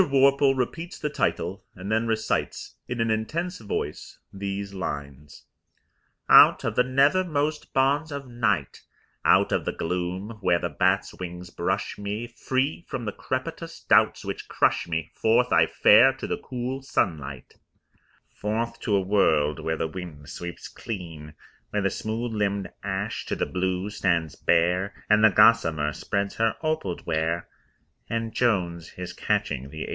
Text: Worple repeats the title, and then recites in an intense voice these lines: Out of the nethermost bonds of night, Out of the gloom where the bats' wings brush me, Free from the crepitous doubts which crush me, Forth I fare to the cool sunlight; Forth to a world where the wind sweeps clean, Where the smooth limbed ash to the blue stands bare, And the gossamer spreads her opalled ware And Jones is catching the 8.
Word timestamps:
Worple 0.07 0.55
repeats 0.57 0.97
the 0.97 1.11
title, 1.11 1.63
and 1.75 1.91
then 1.91 2.07
recites 2.07 2.73
in 2.87 2.99
an 2.99 3.11
intense 3.11 3.59
voice 3.59 4.17
these 4.33 4.73
lines: 4.73 5.45
Out 6.27 6.63
of 6.63 6.75
the 6.75 6.81
nethermost 6.83 7.71
bonds 7.71 8.11
of 8.11 8.27
night, 8.27 8.81
Out 9.23 9.51
of 9.51 9.63
the 9.63 9.71
gloom 9.71 10.39
where 10.41 10.57
the 10.57 10.69
bats' 10.69 11.13
wings 11.13 11.51
brush 11.51 11.99
me, 11.99 12.25
Free 12.25 12.83
from 12.87 13.05
the 13.05 13.11
crepitous 13.11 13.81
doubts 13.87 14.25
which 14.25 14.47
crush 14.47 14.87
me, 14.87 15.11
Forth 15.13 15.53
I 15.53 15.67
fare 15.67 16.11
to 16.13 16.25
the 16.25 16.39
cool 16.39 16.81
sunlight; 16.81 17.57
Forth 18.33 18.79
to 18.79 18.95
a 18.95 19.01
world 19.01 19.59
where 19.59 19.77
the 19.77 19.87
wind 19.87 20.29
sweeps 20.29 20.67
clean, 20.67 21.35
Where 21.69 21.83
the 21.83 21.91
smooth 21.91 22.31
limbed 22.33 22.71
ash 22.83 23.27
to 23.27 23.35
the 23.35 23.45
blue 23.45 23.91
stands 23.91 24.35
bare, 24.35 24.95
And 25.11 25.23
the 25.23 25.29
gossamer 25.29 25.93
spreads 25.93 26.37
her 26.37 26.55
opalled 26.63 27.05
ware 27.05 27.47
And 28.09 28.33
Jones 28.33 28.93
is 28.97 29.13
catching 29.13 29.69
the 29.69 29.83
8. 29.83 29.89